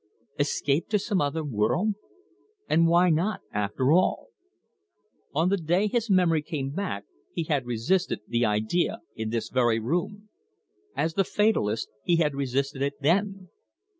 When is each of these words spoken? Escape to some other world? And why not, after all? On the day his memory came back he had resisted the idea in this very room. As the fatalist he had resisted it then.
Escape 0.39 0.89
to 0.89 0.97
some 0.97 1.21
other 1.21 1.43
world? 1.43 1.89
And 2.67 2.87
why 2.87 3.11
not, 3.11 3.41
after 3.53 3.91
all? 3.91 4.29
On 5.35 5.49
the 5.49 5.57
day 5.57 5.85
his 5.87 6.09
memory 6.09 6.41
came 6.41 6.71
back 6.71 7.05
he 7.31 7.43
had 7.43 7.67
resisted 7.67 8.21
the 8.27 8.43
idea 8.43 9.01
in 9.15 9.29
this 9.29 9.49
very 9.49 9.77
room. 9.77 10.29
As 10.95 11.13
the 11.13 11.23
fatalist 11.23 11.87
he 12.03 12.15
had 12.15 12.33
resisted 12.33 12.81
it 12.81 12.99
then. 13.01 13.49